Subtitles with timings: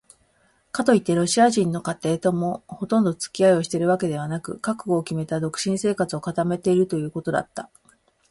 [0.71, 7.69] かといってロシア人の家庭ともほとんどつき合いをしているわけでもなく、覚悟をきめた独身生活を固めているということだった。